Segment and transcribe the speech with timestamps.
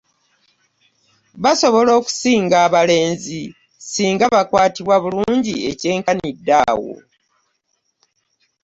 [1.43, 3.41] Basobola okusinga abalenzi
[3.91, 6.93] singa bakwatibwa bulungi ekyenkanidde awo.